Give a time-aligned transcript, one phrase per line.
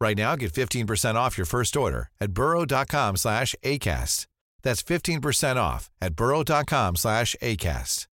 [0.00, 4.26] Right now, get 15% off your first order at burrow.com slash ACAST.
[4.62, 8.06] That's 15% off at burrow.com slash ACAST.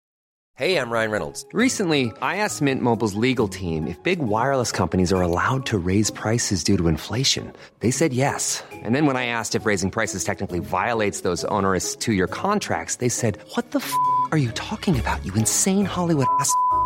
[0.54, 1.45] Hey, I'm Ryan Reynolds.
[1.52, 6.10] Recently, I asked Mint Mobile's legal team if big wireless companies are allowed to raise
[6.10, 7.52] prices due to inflation.
[7.80, 8.64] They said yes.
[8.73, 13.10] And then when I asked if raising prices technically violates those onerous two-year contracts, they
[13.10, 13.92] said, what the f***
[14.32, 16.50] are you talking about, you insane Hollywood ass?"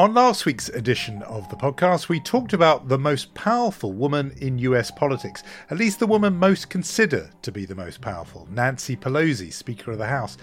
[0.00, 4.58] On last week's edition of the podcast, we talked about the most powerful woman in
[4.60, 9.52] US politics, at least the woman most considered to be the most powerful, Nancy Pelosi,
[9.52, 10.38] Speaker of the House.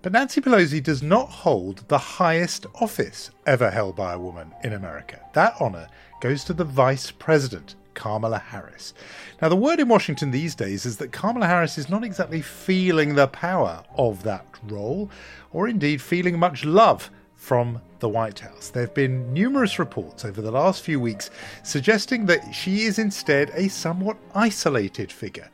[0.00, 4.72] But Nancy Pelosi does not hold the highest office ever held by a woman in
[4.72, 5.20] America.
[5.34, 5.88] That honour
[6.22, 8.94] goes to the Vice President, Kamala Harris.
[9.42, 13.14] Now, the word in Washington these days is that Kamala Harris is not exactly feeling
[13.14, 15.10] the power of that role,
[15.52, 17.10] or indeed feeling much love
[17.44, 18.70] from the White House.
[18.70, 21.28] There have been numerous reports over the last few weeks
[21.62, 25.50] suggesting that she is instead a somewhat isolated figure.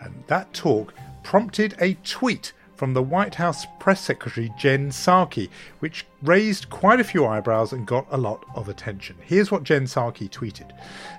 [0.00, 6.04] And that talk prompted a tweet from the White House press secretary Jen Psaki, which
[6.22, 9.16] raised quite a few eyebrows and got a lot of attention.
[9.22, 10.72] Here's what Jen Psaki tweeted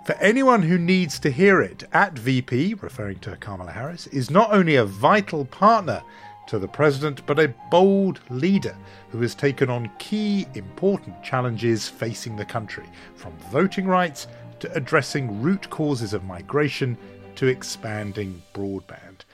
[0.06, 4.54] For anyone who needs to hear it, at VP, referring to Kamala Harris, is not
[4.54, 6.04] only a vital partner
[6.48, 8.76] to the president, but a bold leader
[9.10, 12.86] who has taken on key important challenges facing the country,
[13.16, 14.28] from voting rights
[14.60, 16.98] to addressing root causes of migration
[17.36, 19.26] to expanding broadband.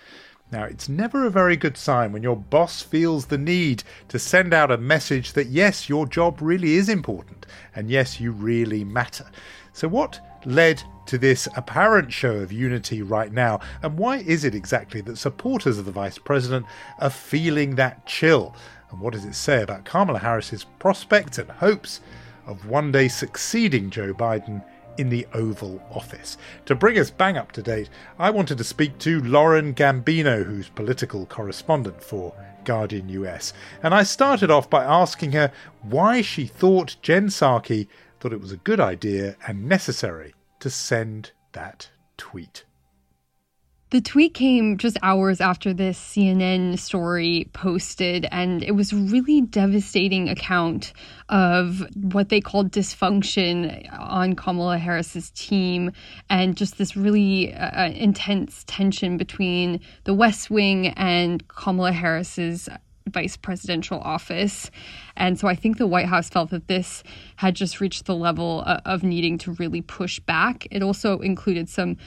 [0.52, 4.54] Now, it's never a very good sign when your boss feels the need to send
[4.54, 9.26] out a message that yes, your job really is important, and yes, you really matter.
[9.74, 13.60] So, what led to this apparent show of unity right now?
[13.82, 16.66] And why is it exactly that supporters of the Vice President
[17.00, 18.56] are feeling that chill?
[18.92, 22.02] And what does it say about Kamala Harris's prospects and hopes
[22.46, 24.64] of one day succeeding Joe Biden
[24.98, 26.38] in the Oval Office?
[26.66, 30.70] To bring us bang up to date, I wanted to speak to Lauren Gambino, who's
[30.70, 32.34] political correspondent for
[32.64, 33.54] Guardian US.
[33.82, 37.88] And I started off by asking her why she thought Jen Psaki
[38.28, 42.66] thought it was a good idea and necessary to send that tweet.
[43.92, 49.40] The tweet came just hours after this CNN story posted, and it was a really
[49.40, 50.92] devastating account
[51.30, 55.94] of what they called dysfunction on Kamala Harris's team,
[56.30, 62.68] and just this really uh, intense tension between the West Wing and Kamala Harris's
[63.08, 64.72] vice presidential office.
[65.16, 67.04] And so I think the White House felt that this
[67.36, 70.68] had just reached the level of needing to really push back.
[70.72, 71.98] It also included some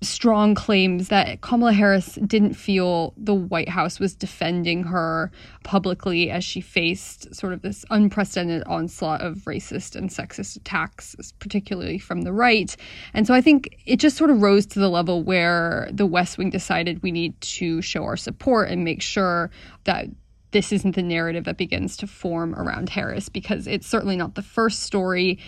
[0.00, 5.32] strong claims that Kamala Harris didn't feel the White House was defending her
[5.64, 11.98] publicly as she faced sort of this unprecedented onslaught of racist and sexist attacks, particularly
[11.98, 12.76] from the right.
[13.12, 16.38] And so I think it just sort of rose to the level where the West
[16.38, 19.50] Wing decided we need to show our support and make sure
[19.84, 20.06] that
[20.50, 24.42] this isn't the narrative that begins to form around Harris because it's certainly not the
[24.42, 25.38] first story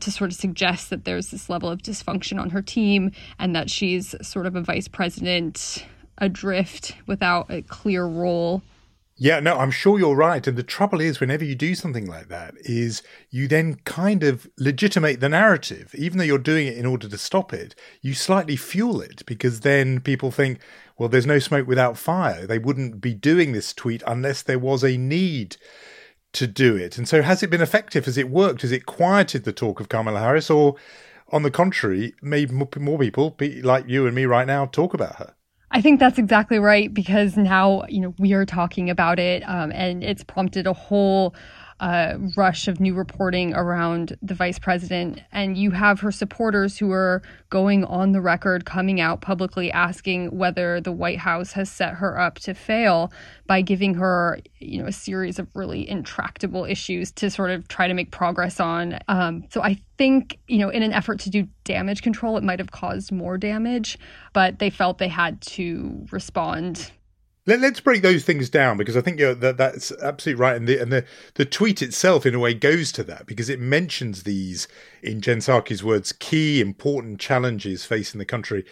[0.00, 3.70] to sort of suggest that there's this level of dysfunction on her team and that
[3.70, 5.86] she's sort of a vice president
[6.18, 8.62] adrift without a clear role.
[9.18, 10.46] Yeah, no, I'm sure you're right.
[10.46, 14.46] And the trouble is, whenever you do something like that, is you then kind of
[14.58, 17.74] legitimate the narrative, even though you're doing it in order to stop it.
[18.02, 20.60] You slightly fuel it because then people think,
[20.98, 22.46] well, there's no smoke without fire.
[22.46, 25.56] They wouldn't be doing this tweet unless there was a need
[26.32, 26.98] to do it.
[26.98, 28.04] And so, has it been effective?
[28.06, 28.62] Has it worked?
[28.62, 30.76] Has it quieted the talk of Kamala Harris, or
[31.30, 35.34] on the contrary, made more people like you and me right now talk about her?
[35.70, 39.72] I think that's exactly right because now you know we are talking about it, um,
[39.72, 41.34] and it's prompted a whole
[41.80, 45.20] a rush of new reporting around the vice president.
[45.32, 50.36] And you have her supporters who are going on the record, coming out publicly asking
[50.36, 53.12] whether the White House has set her up to fail
[53.46, 57.86] by giving her, you know, a series of really intractable issues to sort of try
[57.86, 58.98] to make progress on.
[59.08, 62.58] Um, so I think, you know, in an effort to do damage control, it might
[62.58, 63.98] have caused more damage,
[64.32, 66.90] but they felt they had to respond
[67.46, 70.78] let, us break those things down because I think that that's absolutely right, and the
[70.78, 71.04] and the
[71.34, 74.66] the tweet itself, in a way, goes to that because it mentions these,
[75.02, 78.64] in Jen Psaki's words, key important challenges facing the country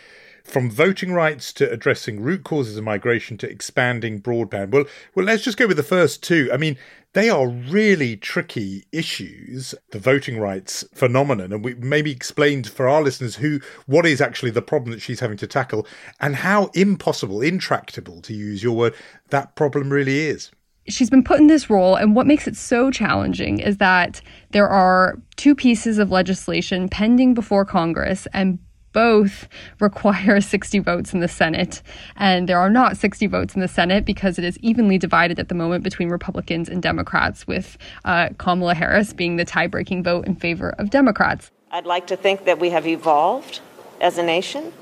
[0.44, 4.70] from voting rights to addressing root causes of migration to expanding broadband.
[4.70, 6.50] Well, well, let's just go with the first two.
[6.52, 6.76] I mean,
[7.14, 13.02] they are really tricky issues, the voting rights phenomenon, and we maybe explained for our
[13.02, 15.86] listeners who what is actually the problem that she's having to tackle
[16.20, 18.94] and how impossible, intractable, to use your word,
[19.30, 20.50] that problem really is
[20.86, 24.20] she's been put in this role and what makes it so challenging is that
[24.50, 28.58] there are two pieces of legislation pending before congress and
[28.94, 29.46] both
[29.80, 31.82] require 60 votes in the Senate.
[32.16, 35.50] And there are not 60 votes in the Senate because it is evenly divided at
[35.50, 37.76] the moment between Republicans and Democrats, with
[38.06, 41.50] uh, Kamala Harris being the tie breaking vote in favor of Democrats.
[41.70, 43.60] I'd like to think that we have evolved
[44.00, 44.72] as a nation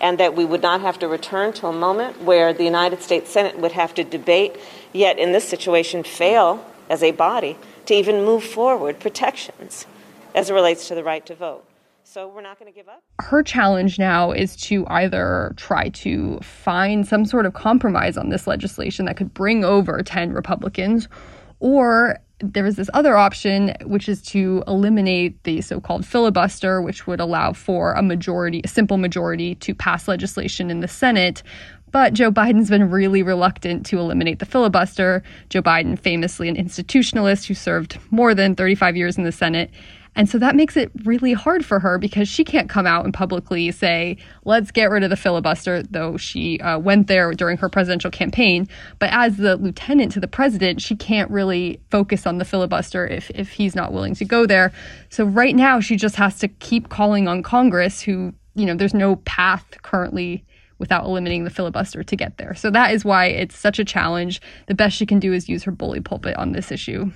[0.00, 3.30] and that we would not have to return to a moment where the United States
[3.30, 4.56] Senate would have to debate,
[4.92, 7.56] yet in this situation fail as a body
[7.86, 9.86] to even move forward protections
[10.34, 11.64] as it relates to the right to vote.
[12.04, 13.02] So we're not going to give up.
[13.20, 18.46] Her challenge now is to either try to find some sort of compromise on this
[18.46, 21.08] legislation that could bring over 10 Republicans,
[21.60, 27.06] or there is this other option, which is to eliminate the so called filibuster, which
[27.06, 31.42] would allow for a majority, a simple majority, to pass legislation in the Senate.
[31.90, 35.22] But Joe Biden's been really reluctant to eliminate the filibuster.
[35.48, 39.70] Joe Biden, famously an institutionalist who served more than 35 years in the Senate,
[40.16, 43.12] and so that makes it really hard for her because she can't come out and
[43.12, 47.68] publicly say, let's get rid of the filibuster, though she uh, went there during her
[47.68, 48.68] presidential campaign.
[48.98, 53.30] But as the lieutenant to the president, she can't really focus on the filibuster if,
[53.30, 54.72] if he's not willing to go there.
[55.08, 58.94] So right now, she just has to keep calling on Congress, who, you know, there's
[58.94, 60.44] no path currently
[60.78, 62.54] without eliminating the filibuster to get there.
[62.54, 64.40] So that is why it's such a challenge.
[64.66, 67.10] The best she can do is use her bully pulpit on this issue.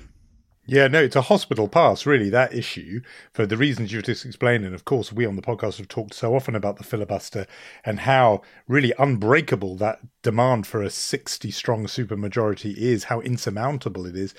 [0.70, 3.00] Yeah, no, it's a hospital pass, really, that issue,
[3.32, 4.67] for the reasons you've just explained.
[4.67, 7.47] And of course, we on the podcast have talked so often about the filibuster
[7.87, 14.15] and how really unbreakable that demand for a 60 strong supermajority is, how insurmountable it
[14.15, 14.35] is.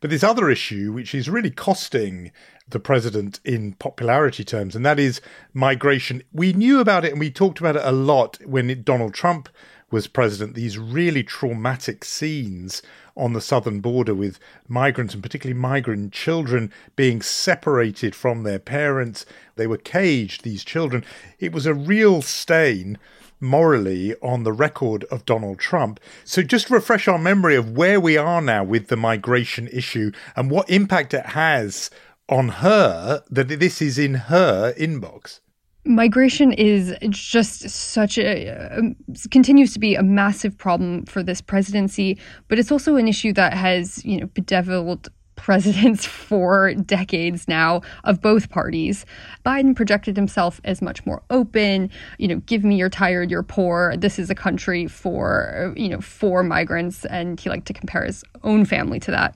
[0.00, 2.30] But this other issue, which is really costing
[2.68, 5.22] the president in popularity terms, and that is
[5.54, 6.22] migration.
[6.30, 9.48] We knew about it and we talked about it a lot when Donald Trump
[9.90, 12.82] was president, these really traumatic scenes
[13.16, 14.38] on the southern border with
[14.68, 19.26] migrants and particularly migrant children being separated from their parents.
[19.56, 21.04] They were caged, these children.
[21.38, 22.98] It was a real stain
[23.40, 25.98] morally on the record of Donald Trump.
[26.24, 30.50] So, just refresh our memory of where we are now with the migration issue and
[30.50, 31.90] what impact it has
[32.28, 35.40] on her that this is in her inbox
[35.84, 38.94] migration is just such a, a,
[39.30, 42.18] continues to be a massive problem for this presidency
[42.48, 45.08] but it's also an issue that has you know bedeviled
[45.40, 49.06] presidents for decades now of both parties.
[49.44, 53.94] Biden projected himself as much more open, you know, give me your tired, your poor.
[53.96, 58.22] This is a country for, you know, for migrants and he liked to compare his
[58.42, 59.34] own family to that.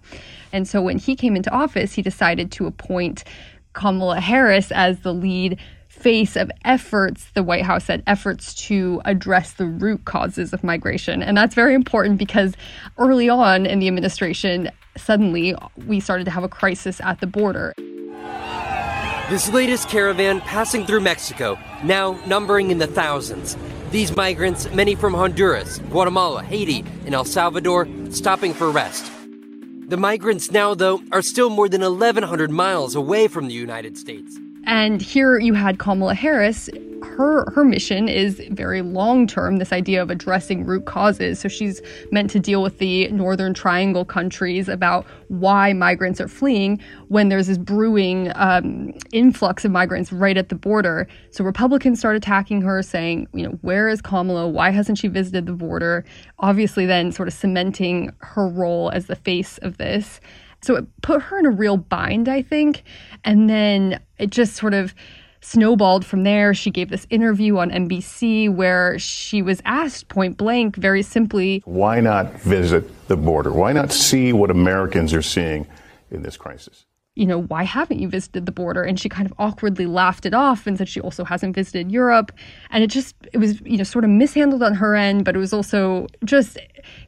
[0.52, 3.24] And so when he came into office, he decided to appoint
[3.72, 5.58] Kamala Harris as the lead
[6.04, 11.22] face of efforts, the White House said, efforts to address the root causes of migration.
[11.22, 12.54] And that's very important because
[12.98, 15.56] early on in the administration, suddenly
[15.86, 17.72] we started to have a crisis at the border.
[19.30, 23.56] This latest caravan passing through Mexico, now numbering in the thousands.
[23.90, 29.10] These migrants, many from Honduras, Guatemala, Haiti, and El Salvador, stopping for rest.
[29.88, 34.38] The migrants now, though, are still more than 1,100 miles away from the United States.
[34.66, 36.70] And here you had Kamala Harris.
[37.02, 39.58] Her her mission is very long term.
[39.58, 41.38] This idea of addressing root causes.
[41.38, 46.80] So she's meant to deal with the Northern Triangle countries about why migrants are fleeing
[47.08, 51.06] when there's this brewing um, influx of migrants right at the border.
[51.30, 54.48] So Republicans start attacking her, saying, you know, where is Kamala?
[54.48, 56.06] Why hasn't she visited the border?
[56.38, 60.20] Obviously, then sort of cementing her role as the face of this.
[60.64, 62.84] So it put her in a real bind, I think.
[63.24, 64.94] And then it just sort of
[65.40, 66.54] snowballed from there.
[66.54, 72.00] She gave this interview on NBC where she was asked point blank, very simply, Why
[72.00, 73.52] not visit the border?
[73.52, 75.66] Why not see what Americans are seeing
[76.10, 78.82] in this crisis you know, why haven't you visited the border?
[78.82, 82.32] And she kind of awkwardly laughed it off and said she also hasn't visited Europe.
[82.70, 85.38] And it just, it was, you know, sort of mishandled on her end, but it
[85.38, 86.58] was also just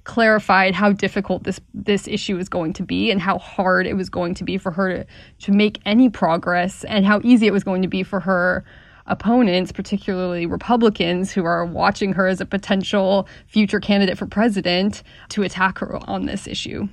[0.04, 4.08] clarified how difficult this this issue was going to be and how hard it was
[4.08, 5.06] going to be for her to,
[5.40, 8.64] to make any progress and how easy it was going to be for her
[9.06, 15.42] opponents, particularly Republicans who are watching her as a potential future candidate for president, to
[15.42, 16.88] attack her on this issue.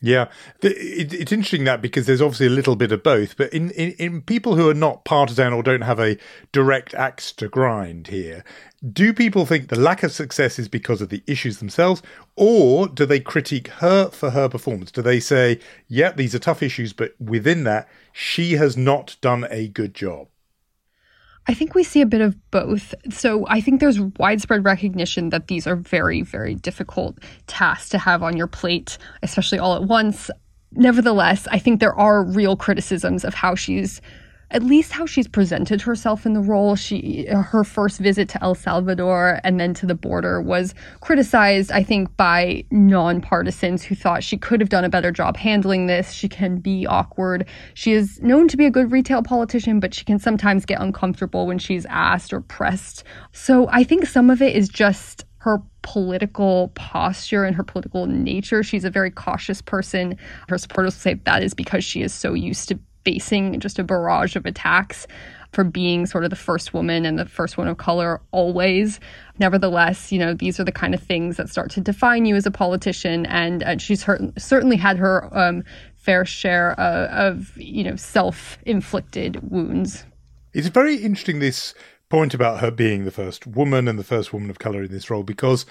[0.00, 0.28] Yeah,
[0.60, 4.20] it's interesting that because there's obviously a little bit of both, but in, in, in,
[4.20, 6.18] people who are not partisan or don't have a
[6.52, 8.44] direct axe to grind here,
[8.92, 12.02] do people think the lack of success is because of the issues themselves,
[12.36, 14.90] or do they critique her for her performance?
[14.90, 15.58] Do they say,
[15.88, 20.28] yeah, these are tough issues, but within that, she has not done a good job?
[21.46, 22.94] I think we see a bit of both.
[23.10, 28.22] So I think there's widespread recognition that these are very, very difficult tasks to have
[28.22, 30.30] on your plate, especially all at once.
[30.72, 34.00] Nevertheless, I think there are real criticisms of how she's
[34.50, 36.76] at least how she's presented herself in the role.
[36.76, 41.82] She her first visit to El Salvador and then to the border was criticized, I
[41.82, 46.12] think, by nonpartisans who thought she could have done a better job handling this.
[46.12, 47.46] She can be awkward.
[47.74, 51.46] She is known to be a good retail politician, but she can sometimes get uncomfortable
[51.46, 53.04] when she's asked or pressed.
[53.32, 58.62] So I think some of it is just her political posture and her political nature.
[58.62, 60.16] She's a very cautious person.
[60.48, 64.36] Her supporters say that is because she is so used to facing just a barrage
[64.36, 65.06] of attacks
[65.52, 68.98] for being sort of the first woman and the first one of color always.
[69.38, 72.44] Nevertheless, you know, these are the kind of things that start to define you as
[72.44, 73.24] a politician.
[73.26, 75.62] And, and she's her, certainly had her um,
[75.96, 80.04] fair share uh, of, you know, self inflicted wounds.
[80.52, 81.74] It's very interesting, this
[82.08, 85.08] point about her being the first woman and the first woman of color in this
[85.10, 85.66] role, because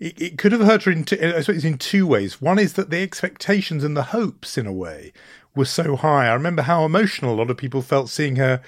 [0.00, 2.40] it, it could have hurt her in, two, in two ways.
[2.40, 5.12] One is that the expectations and the hopes, in a way,
[5.54, 6.26] were so high.
[6.26, 8.60] I remember how emotional a lot of people felt seeing her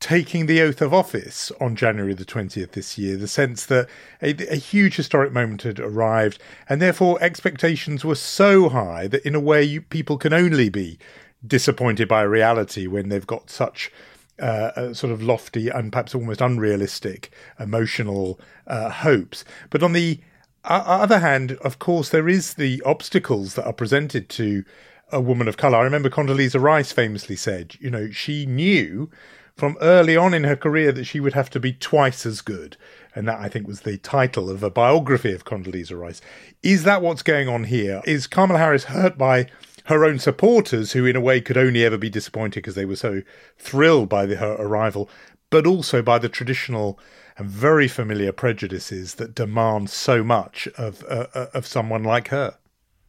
[0.00, 3.86] taking the oath of office on January the 20th this year, the sense that
[4.22, 6.38] a, a, huge historic moment had arrived,
[6.70, 10.98] and therefore expectations were so high that in a way you, people can only be
[11.46, 13.92] disappointed by reality when they've got such
[14.38, 19.44] uh, sort of lofty and perhaps almost unrealistic emotional uh, hopes.
[19.68, 20.18] But on the
[20.64, 24.64] other hand, of course, there is the obstacles that are presented to
[25.12, 25.78] a woman of color.
[25.78, 29.10] I remember Condoleezza Rice famously said, you know, she knew
[29.56, 32.76] from early on in her career that she would have to be twice as good.
[33.14, 36.20] And that, I think, was the title of a biography of Condoleezza Rice.
[36.62, 38.00] Is that what's going on here?
[38.06, 39.48] Is Kamala Harris hurt by
[39.86, 42.96] her own supporters, who in a way could only ever be disappointed because they were
[42.96, 43.22] so
[43.58, 45.10] thrilled by the, her arrival,
[45.50, 46.98] but also by the traditional
[47.40, 52.56] and very familiar prejudices that demand so much of uh, uh of someone like her?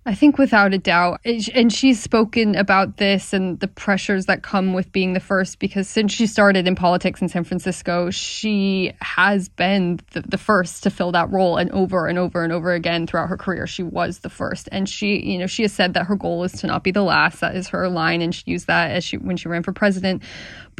[0.04, 1.22] I think without a doubt.
[1.24, 5.88] And she's spoken about this and the pressures that come with being the first because
[5.88, 10.90] since she started in politics in San Francisco, she has been the, the, first to
[10.90, 11.58] fill that role.
[11.58, 14.68] And over and over and over again throughout her career, she was the first.
[14.72, 17.04] And she, you know, she has said that her goal is to not be the
[17.04, 17.40] last.
[17.42, 18.24] That is her line.
[18.24, 20.24] And she used that as she, when she ran for president.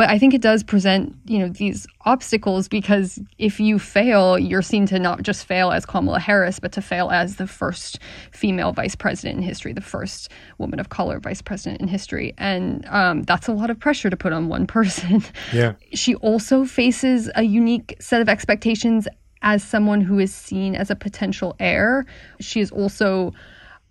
[0.02, 4.64] But I think it does present, you know, these obstacles because if you fail, you're
[4.64, 8.00] seen to not just fail as Kamala Harris, but to fail as the first
[8.32, 12.34] female vice president in history, the first woman of color vice president in history.
[12.40, 15.24] And um, that's a lot of pressure to put on one person.
[15.54, 15.74] Yeah.
[15.94, 19.08] she also faces a unique set of expectations
[19.44, 22.08] as someone who is seen as a potential heir.
[22.40, 23.34] She is also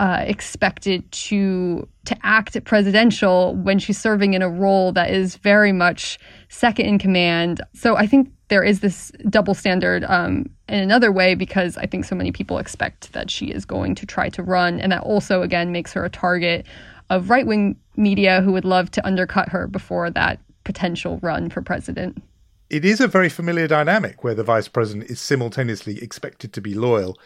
[0.01, 5.73] uh, expected to to act presidential when she's serving in a role that is very
[5.73, 7.61] much second in command.
[7.75, 12.07] So I think there is this double standard um, in another way because I think
[12.07, 15.43] so many people expect that she is going to try to run, and that also
[15.43, 16.67] again makes her a target
[17.11, 21.61] of right wing media who would love to undercut her before that potential run for
[21.61, 22.23] president.
[22.71, 26.73] It is a very familiar dynamic where the vice president is simultaneously expected to be
[26.73, 27.19] loyal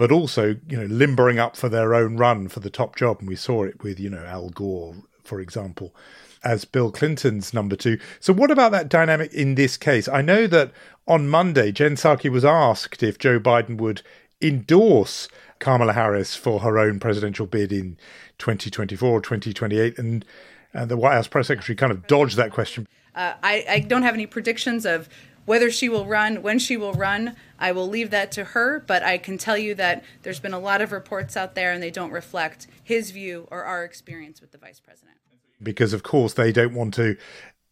[0.00, 3.18] but also you know limbering up for their own run for the top job.
[3.20, 5.94] And we saw it with you know Al Gore for example
[6.42, 10.08] as Bill Clinton's number 2 so what about that dynamic in this case?
[10.08, 10.72] I know that
[11.06, 14.00] on monday Jen Psaki was asked if Joe Biden would
[14.40, 15.28] endorse
[15.58, 17.98] Kamala Harris for her own presidential bid in
[18.38, 20.24] 2024 or 2028 and
[20.72, 22.88] and the White House press secretary kind of dodged that question.
[23.14, 25.08] Uh, I, I, don't have any predictions of
[25.44, 29.02] whether she will run, when she will run, I will leave that to her, but
[29.02, 31.90] I can tell you that there's been a lot of reports out there and they
[31.90, 35.16] don't reflect his view or our experience with the vice president.
[35.62, 37.16] Because, of course, they don't want to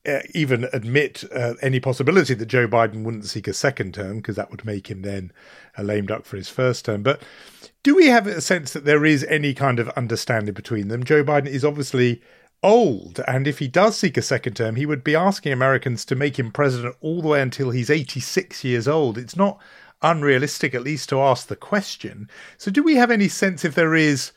[0.07, 4.37] uh, even admit uh, any possibility that Joe Biden wouldn't seek a second term, because
[4.37, 5.33] that would make him then
[5.77, 7.03] a lame duck for his first term.
[7.03, 7.23] But
[7.83, 11.05] do we have a sense that there is any kind of understanding between them?
[11.05, 12.23] Joe Biden is obviously
[12.63, 13.21] old.
[13.27, 16.39] And if he does seek a second term, he would be asking Americans to make
[16.39, 19.19] him president all the way until he's 86 years old.
[19.19, 19.61] It's not
[20.03, 22.29] unrealistic, at least, to ask the question.
[22.57, 24.33] So, do we have any sense if there is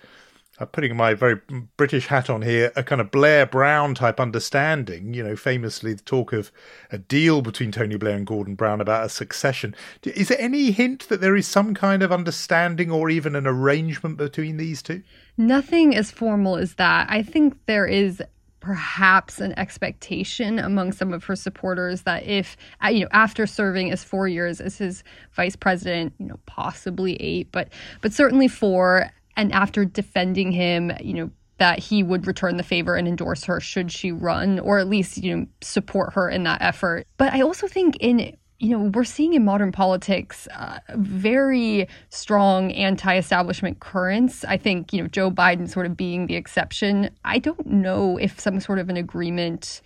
[0.62, 1.40] uh, putting my very
[1.76, 5.14] British hat on here, a kind of Blair Brown type understanding.
[5.14, 6.52] You know, famously the talk of
[6.92, 9.76] a deal between Tony Blair and Gordon Brown about a succession.
[10.04, 14.18] Is there any hint that there is some kind of understanding or even an arrangement
[14.18, 15.02] between these two?
[15.36, 17.08] Nothing as formal as that.
[17.10, 18.22] I think there is
[18.60, 23.92] perhaps an expectation among some of her supporters that if uh, you know after serving
[23.92, 27.70] as 4 years as his vice president you know possibly 8 but
[28.02, 32.96] but certainly 4 and after defending him, you know, that he would return the favor
[32.96, 36.62] and endorse her should she run, or at least, you know, support her in that
[36.62, 37.06] effort.
[37.18, 42.72] But I also think in you know, we're seeing in modern politics uh, very strong
[42.74, 44.46] anti establishment currents.
[44.46, 47.10] I think, you know, Joe Biden sort of being the exception.
[47.26, 49.82] I don't know if some sort of an agreement,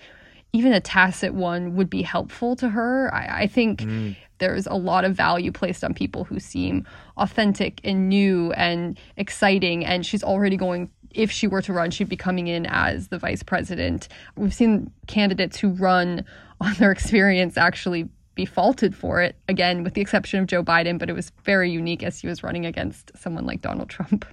[0.55, 3.13] even a tacit one, would be helpful to her.
[3.13, 6.85] I, I think mm there's a lot of value placed on people who seem
[7.17, 9.85] authentic and new and exciting.
[9.85, 13.17] And she's already going, if she were to run, she'd be coming in as the
[13.17, 14.07] vice president.
[14.35, 16.25] We've seen candidates who run
[16.61, 20.99] on their experience actually be faulted for it, again, with the exception of Joe Biden,
[20.99, 24.25] but it was very unique as he was running against someone like Donald Trump.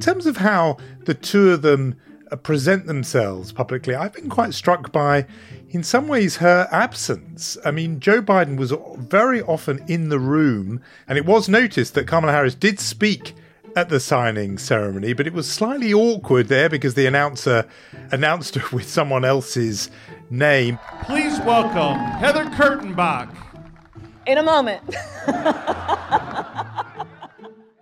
[0.00, 1.94] In terms of how the two of them
[2.32, 5.26] uh, present themselves publicly, I've been quite struck by,
[5.68, 7.58] in some ways, her absence.
[7.66, 12.06] I mean, Joe Biden was very often in the room, and it was noticed that
[12.06, 13.34] Kamala Harris did speak
[13.76, 17.68] at the signing ceremony, but it was slightly awkward there because the announcer
[18.10, 19.90] announced her with someone else's
[20.30, 20.78] name.
[21.02, 23.36] Please welcome Heather Kurtenbach.
[24.26, 24.82] In a moment.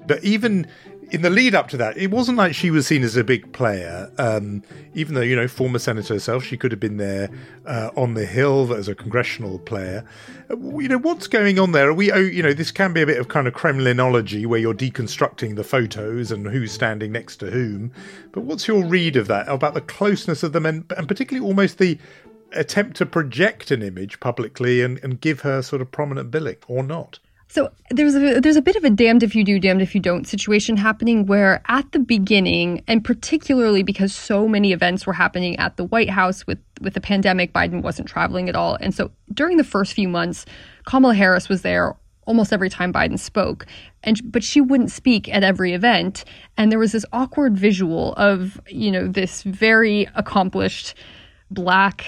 [0.04, 0.66] but even
[1.10, 3.52] in the lead up to that, it wasn't like she was seen as a big
[3.52, 4.10] player.
[4.18, 4.62] Um,
[4.94, 7.30] even though you know, former senator herself, she could have been there
[7.66, 10.04] uh, on the Hill as a congressional player.
[10.50, 11.88] You know, what's going on there?
[11.88, 14.60] Are we, oh, you know, this can be a bit of kind of Kremlinology where
[14.60, 17.92] you're deconstructing the photos and who's standing next to whom.
[18.32, 21.78] But what's your read of that about the closeness of them, and, and particularly almost
[21.78, 21.98] the
[22.52, 26.82] attempt to project an image publicly and, and give her sort of prominent billing or
[26.82, 27.18] not?
[27.50, 30.00] So there's a there's a bit of a damned if you do, damned if you
[30.02, 35.56] don't situation happening where at the beginning, and particularly because so many events were happening
[35.58, 39.10] at the White House with with the pandemic, Biden wasn't traveling at all, and so
[39.32, 40.44] during the first few months,
[40.84, 43.66] Kamala Harris was there almost every time Biden spoke,
[44.04, 46.26] and but she wouldn't speak at every event,
[46.58, 50.94] and there was this awkward visual of you know this very accomplished
[51.50, 52.04] black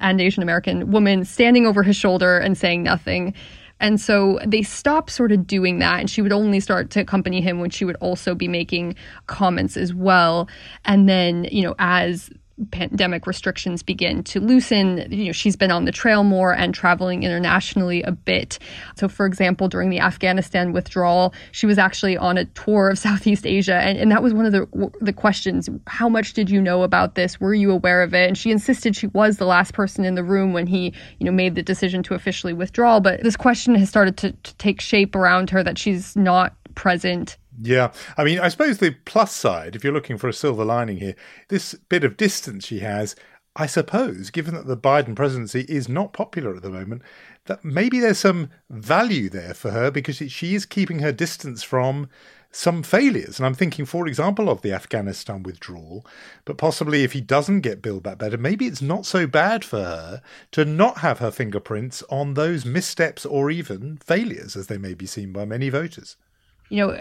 [0.00, 3.34] and Asian American woman standing over his shoulder and saying nothing.
[3.80, 6.00] And so they stopped sort of doing that.
[6.00, 8.94] And she would only start to accompany him when she would also be making
[9.26, 10.48] comments as well.
[10.84, 12.30] And then, you know, as
[12.70, 17.22] pandemic restrictions begin to loosen, you know, she's been on the trail more and traveling
[17.22, 18.58] internationally a bit.
[18.96, 23.46] So, for example, during the Afghanistan withdrawal, she was actually on a tour of Southeast
[23.46, 26.82] Asia, and, and that was one of the the questions: How much did you know
[26.82, 27.40] about this?
[27.40, 28.28] Were you aware of it?
[28.28, 31.32] And she insisted she was the last person in the room when he, you know,
[31.32, 33.00] made the decision to officially withdraw.
[33.00, 37.36] But this question has started to, to take shape around her that she's not present
[37.62, 37.92] yeah.
[38.16, 41.16] I mean, I suppose the plus side, if you're looking for a silver lining here,
[41.48, 43.14] this bit of distance she has,
[43.56, 47.02] I suppose, given that the Biden presidency is not popular at the moment,
[47.46, 52.08] that maybe there's some value there for her because she is keeping her distance from
[52.52, 53.38] some failures.
[53.38, 56.06] And I'm thinking, for example, of the Afghanistan withdrawal,
[56.44, 59.78] but possibly if he doesn't get Build Back Better, maybe it's not so bad for
[59.78, 64.94] her to not have her fingerprints on those missteps or even failures, as they may
[64.94, 66.16] be seen by many voters
[66.70, 66.96] you know,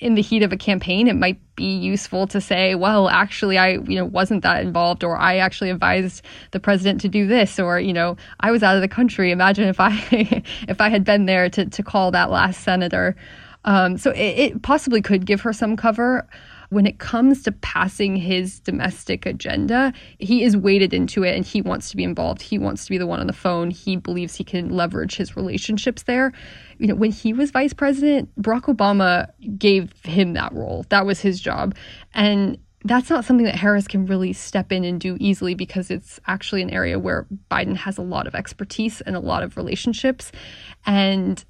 [0.00, 3.72] in the heat of a campaign, it might be useful to say, well, actually, I,
[3.72, 7.78] you know, wasn't that involved, or I actually advised the president to do this, or,
[7.78, 9.30] you know, I was out of the country.
[9.30, 9.92] Imagine if I,
[10.68, 13.14] if I had been there to, to call that last senator.
[13.66, 16.26] Um, so it, it possibly could give her some cover
[16.70, 21.60] when it comes to passing his domestic agenda, he is weighted into it and he
[21.60, 22.40] wants to be involved.
[22.40, 23.70] He wants to be the one on the phone.
[23.70, 26.32] He believes he can leverage his relationships there.
[26.78, 29.28] You know, when he was vice president, Barack Obama
[29.58, 30.86] gave him that role.
[30.90, 31.74] That was his job.
[32.14, 36.18] And that's not something that Harris can really step in and do easily because it's
[36.26, 40.32] actually an area where Biden has a lot of expertise and a lot of relationships.
[40.86, 41.44] And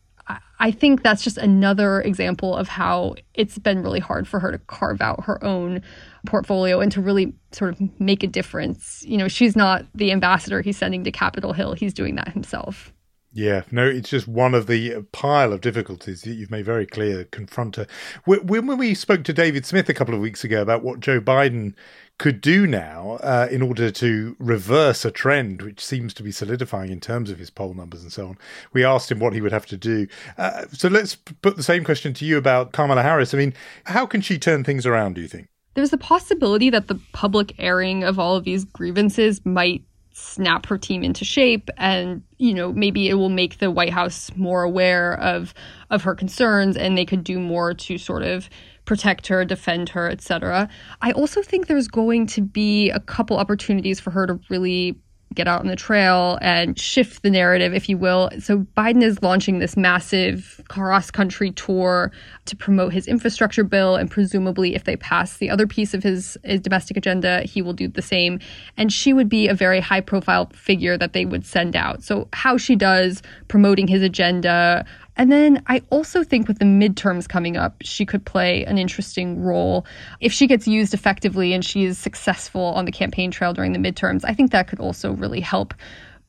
[0.61, 4.59] I think that's just another example of how it's been really hard for her to
[4.59, 5.83] carve out her own
[6.27, 9.03] portfolio and to really sort of make a difference.
[9.07, 12.93] You know, she's not the ambassador he's sending to Capitol Hill, he's doing that himself.
[13.33, 17.25] Yeah, no, it's just one of the pile of difficulties that you've made very clear
[17.25, 17.87] confront her.
[18.25, 21.75] When we spoke to David Smith a couple of weeks ago about what Joe Biden
[22.21, 26.93] could do now uh, in order to reverse a trend which seems to be solidifying
[26.93, 28.39] in terms of his poll numbers and so on.
[28.75, 30.07] We asked him what he would have to do.
[30.37, 33.33] Uh, so let's put the same question to you about Kamala Harris.
[33.33, 33.55] I mean,
[33.85, 35.49] how can she turn things around, do you think?
[35.73, 40.77] There's the possibility that the public airing of all of these grievances might snap her
[40.77, 45.15] team into shape and you know maybe it will make the white house more aware
[45.21, 45.55] of
[45.89, 48.51] of her concerns and they could do more to sort of
[48.85, 50.69] protect her, defend her, etc.
[51.01, 54.99] I also think there's going to be a couple opportunities for her to really
[55.35, 58.31] get out on the trail and shift the narrative, if you will.
[58.41, 62.11] So Biden is launching this massive cross country tour
[62.47, 63.95] to promote his infrastructure bill.
[63.95, 67.73] And presumably, if they pass the other piece of his, his domestic agenda, he will
[67.73, 68.41] do the same.
[68.77, 72.03] And she would be a very high profile figure that they would send out.
[72.03, 74.85] So, how she does promoting his agenda,
[75.17, 79.43] and then I also think with the midterms coming up, she could play an interesting
[79.43, 79.87] role.
[80.21, 83.79] If she gets used effectively and she is successful on the campaign trail during the
[83.79, 85.75] midterms, I think that could also really help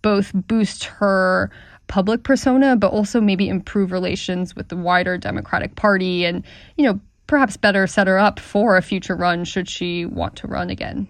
[0.02, 1.52] both boost her
[1.88, 6.44] public persona, but also maybe improve relations with the wider Democratic Party and,
[6.78, 10.48] you know, perhaps better set her up for a future run should she want to
[10.48, 11.08] run again.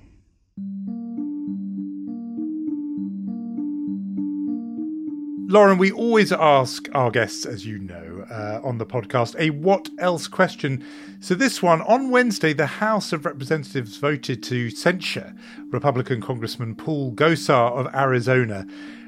[5.52, 9.90] Lauren, we always ask our guests, as you know, uh, on the podcast, a what
[9.98, 10.82] else question.
[11.20, 15.36] So, this one on Wednesday, the House of Representatives voted to censure
[15.70, 18.66] Republican Congressman Paul Gosar of Arizona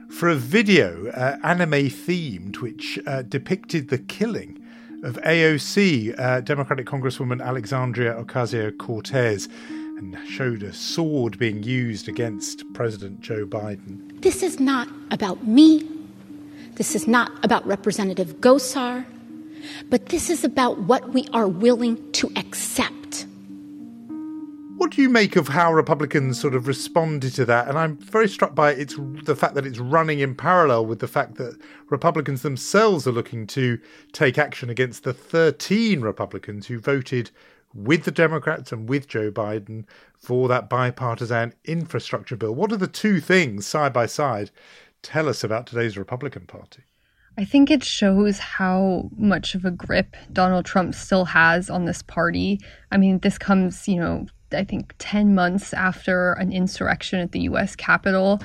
[0.10, 4.62] for a video, uh, anime themed, which uh, depicted the killing
[5.02, 9.48] of AOC, uh, Democratic Congresswoman Alexandria Ocasio Cortez
[9.98, 14.22] and showed a sword being used against President Joe Biden.
[14.22, 16.03] This is not about me
[16.76, 19.06] this is not about Representative Gosar,
[19.90, 23.26] but this is about what we are willing to accept.
[24.78, 27.68] What do you make of how Republicans sort of responded to that?
[27.68, 31.08] And I'm very struck by it's the fact that it's running in parallel with the
[31.08, 31.58] fact that
[31.90, 33.80] Republicans themselves are looking to
[34.12, 37.30] take action against the 13 Republicans who voted
[37.74, 39.86] with the Democrats and with Joe Biden
[40.18, 42.54] for that bipartisan infrastructure bill.
[42.54, 44.52] What are the two things side by side
[45.04, 46.84] tell us about today's Republican Party?
[47.38, 52.02] I think it shows how much of a grip Donald Trump still has on this
[52.04, 52.60] party.
[52.92, 57.42] I mean, this comes, you know, I think 10 months after an insurrection at the
[57.42, 58.40] US Capitol.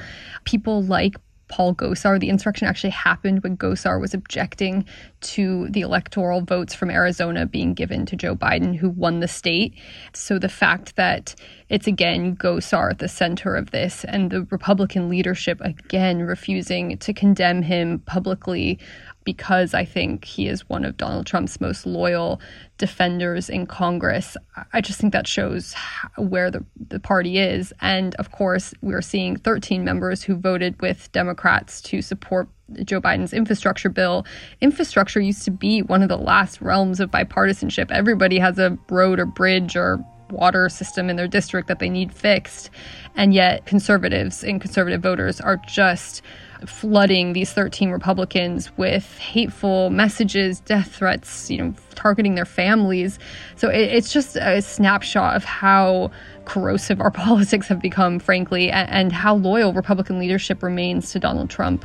[0.45, 1.17] People like
[1.49, 2.21] Paul Gosar.
[2.21, 4.85] The insurrection actually happened when Gosar was objecting
[5.21, 9.75] to the electoral votes from Arizona being given to Joe Biden, who won the state.
[10.13, 11.35] So the fact that
[11.69, 17.13] it's again Gosar at the center of this and the Republican leadership again refusing to
[17.13, 18.79] condemn him publicly
[19.25, 22.41] because I think he is one of Donald Trump's most loyal
[22.79, 24.39] defenders in Congress.
[24.73, 25.75] I just think that shows
[26.17, 27.75] where the, the party is.
[27.83, 32.49] And of course, we're seeing 13 members who voted with Democrats to support
[32.85, 34.27] Joe Biden's infrastructure bill.
[34.61, 37.91] Infrastructure used to be one of the last realms of bipartisanship.
[37.91, 42.13] Everybody has a road or bridge or water system in their district that they need
[42.13, 42.71] fixed.
[43.17, 46.23] And yet, conservatives and conservative voters are just
[46.67, 53.19] flooding these 13 Republicans with hateful messages, death threats, you know, targeting their families.
[53.57, 56.11] So it, it's just a snapshot of how
[56.45, 61.49] corrosive our politics have become, frankly, and, and how loyal Republican leadership remains to Donald
[61.49, 61.85] Trump.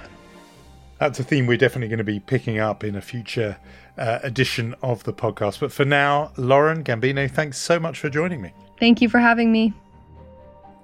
[1.04, 3.58] That's a theme we're definitely going to be picking up in a future
[3.98, 5.60] uh, edition of the podcast.
[5.60, 8.54] But for now, Lauren Gambino, thanks so much for joining me.
[8.80, 9.74] Thank you for having me.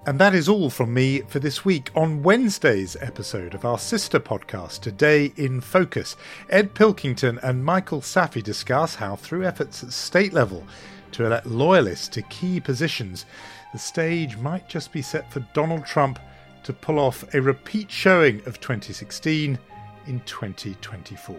[0.05, 1.89] And that is all from me for this week.
[1.95, 6.17] On Wednesday's episode of our sister podcast, Today in Focus,
[6.49, 10.67] Ed Pilkington and Michael Safi discuss how, through efforts at state level
[11.13, 13.25] to elect loyalists to key positions,
[13.71, 16.19] the stage might just be set for Donald Trump
[16.63, 19.57] to pull off a repeat showing of 2016
[20.09, 21.37] in 2024.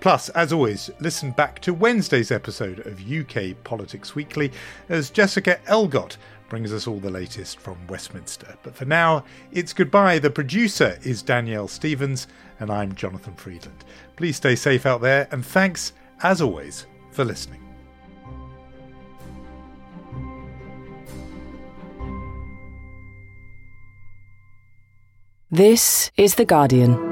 [0.00, 4.50] Plus, as always, listen back to Wednesday's episode of UK Politics Weekly
[4.88, 6.16] as Jessica Elgot
[6.48, 8.56] brings us all the latest from Westminster.
[8.64, 10.18] But for now, it's goodbye.
[10.18, 12.26] The producer is Danielle Stevens,
[12.58, 13.84] and I'm Jonathan Freedland.
[14.16, 15.92] Please stay safe out there, and thanks,
[16.24, 17.60] as always, for listening.
[25.50, 27.11] This is The Guardian.